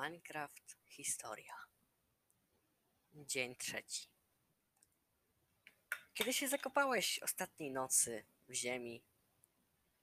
Minecraft 0.00 0.76
Historia. 0.88 1.54
Dzień 3.14 3.56
trzeci. 3.56 4.08
Kiedy 6.14 6.32
się 6.32 6.48
zakopałeś 6.48 7.18
ostatniej 7.18 7.70
nocy 7.70 8.24
w 8.48 8.52
ziemi, 8.52 9.02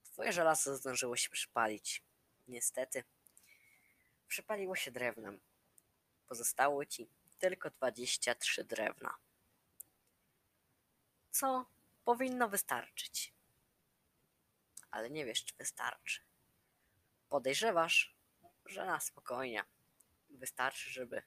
twoje 0.04 0.34
żelazo 0.34 0.76
zdążyło 0.76 1.18
się 1.18 1.30
przypalić. 1.30 2.04
Niestety, 2.48 3.04
przypaliło 4.28 4.76
się 4.76 4.92
drewnem. 4.92 5.40
Pozostało 6.28 6.86
ci 6.86 7.10
tylko 7.40 7.70
23 7.70 8.64
drewna. 8.64 9.18
Co 11.32 11.66
powinno 12.06 12.50
wystarczyć. 12.50 13.34
Ale 14.92 15.10
nie 15.10 15.26
wiesz, 15.26 15.46
czy 15.46 15.56
wystarczy. 15.56 16.22
Podejrzewasz, 17.30 18.16
że 18.66 18.86
na 18.86 19.00
spokojnie 19.00 19.64
wystarczy, 20.30 20.90
żeby 20.90 21.22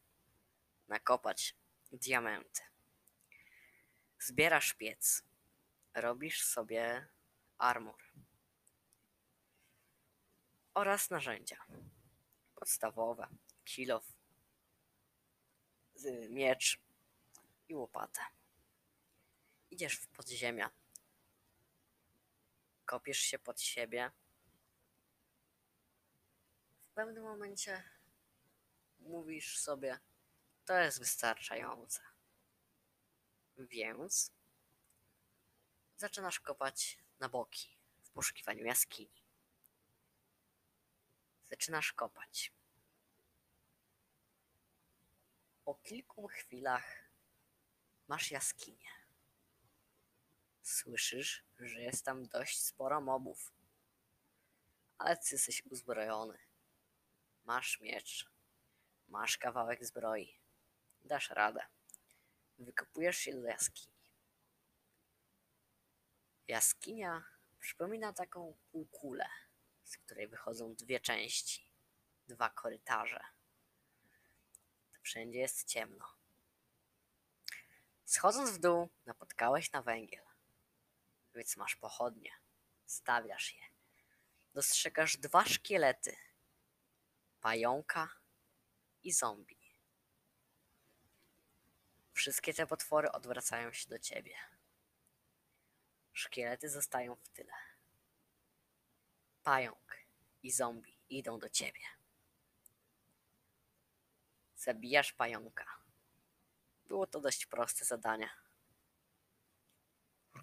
nakopać 0.88 1.56
diamenty. 1.92 2.62
Zbierasz 4.18 4.74
piec, 4.74 5.24
robisz 5.94 6.44
sobie 6.44 7.08
armor 7.58 8.02
oraz 10.74 11.10
narzędzia 11.10 11.64
podstawowe, 12.54 13.28
kilof, 13.64 14.04
z- 15.94 16.30
miecz 16.30 16.80
i 17.68 17.74
łopatę. 17.74 18.20
Idziesz 19.70 19.94
w 19.96 20.06
podziemia, 20.08 20.70
kopiesz 22.86 23.18
się 23.18 23.38
pod 23.38 23.60
siebie. 23.60 24.10
W 26.90 26.92
pewnym 26.94 27.22
momencie 27.24 27.82
mówisz 29.00 29.58
sobie, 29.58 29.98
to 30.64 30.78
jest 30.78 30.98
wystarczające. 30.98 32.00
Więc 33.58 34.32
zaczynasz 35.96 36.40
kopać 36.40 36.98
na 37.20 37.28
boki 37.28 37.78
w 38.02 38.10
poszukiwaniu 38.10 38.64
jaskini. 38.64 39.22
Zaczynasz 41.50 41.92
kopać. 41.92 42.52
Po 45.64 45.74
kilku 45.74 46.28
chwilach 46.28 47.10
masz 48.08 48.30
jaskinię. 48.30 48.90
Słyszysz, 50.62 51.44
że 51.58 51.80
jest 51.80 52.04
tam 52.04 52.26
dość 52.26 52.60
sporo 52.62 53.00
mobów. 53.00 53.52
Ale 54.98 55.16
ty 55.16 55.34
jesteś 55.34 55.62
uzbrojony. 55.66 56.38
Masz 57.44 57.80
miecz. 57.80 58.30
Masz 59.10 59.38
kawałek 59.38 59.84
zbroi. 59.84 60.38
Dasz 61.04 61.30
radę. 61.30 61.66
Wykopujesz 62.58 63.16
się 63.16 63.32
do 63.32 63.46
jaskini. 63.46 63.94
Jaskinia 66.48 67.24
przypomina 67.58 68.12
taką 68.12 68.56
półkulę, 68.72 69.28
z 69.84 69.96
której 69.96 70.28
wychodzą 70.28 70.74
dwie 70.74 71.00
części, 71.00 71.70
dwa 72.28 72.50
korytarze. 72.50 73.20
Wszędzie 75.02 75.38
jest 75.38 75.68
ciemno. 75.68 76.08
Schodząc 78.04 78.50
w 78.50 78.58
dół, 78.58 78.88
napotkałeś 79.06 79.72
na 79.72 79.82
węgiel, 79.82 80.24
więc 81.34 81.56
masz 81.56 81.76
pochodnie. 81.76 82.32
Stawiasz 82.86 83.54
je. 83.54 83.62
Dostrzegasz 84.54 85.16
dwa 85.16 85.44
szkielety: 85.44 86.16
pająka 87.40 88.19
i 89.02 89.12
zombie. 89.12 89.60
Wszystkie 92.12 92.54
te 92.54 92.66
potwory 92.66 93.12
odwracają 93.12 93.72
się 93.72 93.88
do 93.88 93.98
ciebie. 93.98 94.34
Szkielety 96.12 96.68
zostają 96.68 97.16
w 97.16 97.28
tyle. 97.28 97.52
Pająk 99.42 99.96
i 100.42 100.50
zombie 100.50 100.98
idą 101.08 101.38
do 101.38 101.48
ciebie. 101.48 101.80
Zabijasz 104.56 105.12
pająka. 105.12 105.66
Było 106.86 107.06
to 107.06 107.20
dość 107.20 107.46
proste 107.46 107.84
zadanie. 107.84 108.30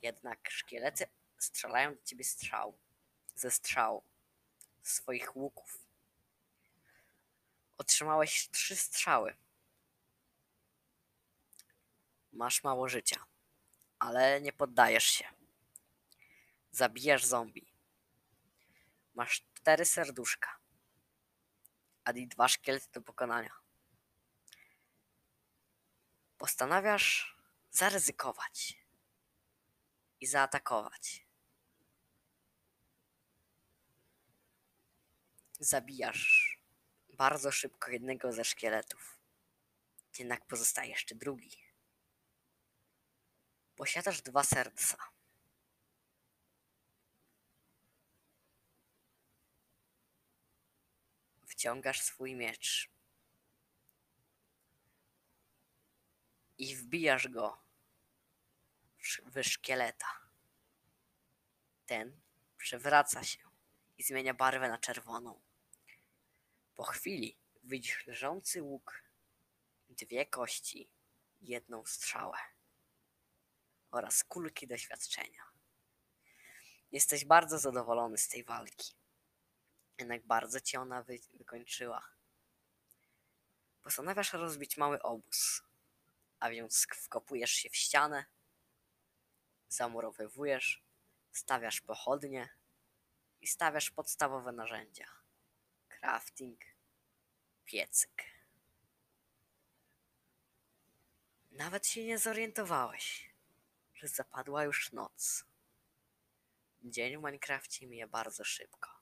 Jednak 0.02 0.50
szkielety 0.52 1.06
strzelają 1.38 1.96
do 1.96 2.04
ciebie 2.04 2.24
strzał. 2.24 2.78
Ze 3.36 3.52
strzału. 3.52 4.04
Swoich 4.82 5.36
łuków. 5.36 5.87
Otrzymałeś 7.78 8.50
trzy 8.50 8.76
strzały. 8.76 9.38
Masz 12.32 12.64
mało 12.64 12.90
życia, 12.90 13.26
ale 14.00 14.42
nie 14.42 14.54
poddajesz 14.54 15.04
się. 15.04 15.26
Zabijasz 16.72 17.26
zombie. 17.26 17.74
Masz 19.14 19.44
cztery 19.54 19.86
serduszka, 19.86 20.58
a 22.04 22.12
i 22.12 22.28
dwa 22.28 22.48
szkielety 22.48 22.88
do 22.92 23.02
pokonania. 23.02 23.54
Postanawiasz 26.38 27.38
zaryzykować 27.72 28.78
i 30.22 30.28
zaatakować. 30.28 31.28
Zabijasz 35.60 36.57
bardzo 37.18 37.52
szybko 37.52 37.92
jednego 37.92 38.32
ze 38.32 38.46
szkieletów. 38.46 39.20
Jednak 40.20 40.46
pozostaje 40.46 40.90
jeszcze 40.90 41.16
drugi. 41.16 41.58
Posiadasz 43.76 44.22
dwa 44.22 44.44
serca. 44.44 44.98
Wciągasz 51.48 52.02
swój 52.02 52.36
miecz 52.36 52.90
i 56.58 56.76
wbijasz 56.76 57.28
go 57.28 57.64
w 58.98 59.02
sz- 59.02 59.30
w 59.34 59.44
szkieleta. 59.44 60.08
Ten 61.86 62.22
przewraca 62.58 63.24
się 63.24 63.40
i 63.98 64.04
zmienia 64.04 64.34
barwę 64.34 64.70
na 64.70 64.78
czerwoną. 64.78 65.47
Po 66.78 66.84
chwili 66.84 67.38
widzisz 67.64 68.08
leżący 68.08 68.64
łuk, 68.64 69.04
dwie 69.90 70.26
kości, 70.26 70.90
jedną 71.42 71.86
strzałę 71.86 72.38
oraz 73.92 74.24
kulki 74.24 74.68
doświadczenia. 74.68 75.44
Jesteś 76.92 77.26
bardzo 77.26 77.60
zadowolony 77.60 78.18
z 78.18 78.28
tej 78.28 78.44
walki. 78.44 78.94
Jednak 79.98 80.26
bardzo 80.26 80.60
ci 80.60 80.78
ona 80.78 81.04
wy- 81.04 81.20
wykończyła. 81.34 82.10
Postanawiasz 83.84 84.34
rozbić 84.34 84.78
mały 84.78 85.02
obóz, 85.02 85.64
a 86.40 86.50
więc 86.50 86.88
wkopujesz 86.96 87.52
się 87.52 87.70
w 87.70 87.76
ścianę, 87.76 88.26
zamurowywujesz, 89.70 90.84
stawiasz 91.32 91.82
pochodnie 91.82 92.50
i 93.42 93.48
stawiasz 93.48 93.92
podstawowe 93.92 94.52
narzędzia. 94.52 95.27
Crafting, 96.00 96.60
piecyk. 97.66 98.24
Nawet 101.52 101.88
się 101.88 102.04
nie 102.06 102.18
zorientowałeś, 102.20 103.34
że 103.94 104.08
zapadła 104.08 104.64
już 104.64 104.92
noc. 104.92 105.46
Dzień 106.84 107.18
w 107.18 107.18
Minecrafcie 107.18 107.88
mija 107.88 108.08
bardzo 108.08 108.44
szybko. 108.44 108.97